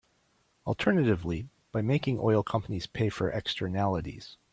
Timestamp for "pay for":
2.87-3.29